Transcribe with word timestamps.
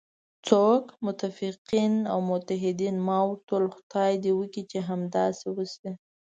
څوک؟ 0.47 0.81
متفقین 1.05 1.93
او 2.11 2.19
متحدین، 2.31 2.95
ما 3.07 3.17
ورته 3.29 3.53
وویل: 3.55 3.71
خدای 3.77 4.13
دې 4.23 4.31
وکړي 4.39 4.63
چې 4.71 4.77
همداسې 4.89 5.45
وشي. 5.55 5.89